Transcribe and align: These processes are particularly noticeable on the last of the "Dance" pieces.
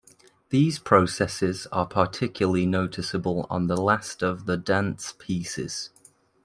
These 0.49 0.79
processes 0.79 1.67
are 1.71 1.85
particularly 1.85 2.65
noticeable 2.65 3.45
on 3.51 3.67
the 3.67 3.79
last 3.79 4.23
of 4.23 4.47
the 4.47 4.57
"Dance" 4.57 5.13
pieces. 5.19 5.91